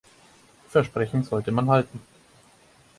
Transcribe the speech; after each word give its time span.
Versprechen 0.73 1.21
sollte 1.23 1.51
man 1.51 1.69
halten. 1.69 1.99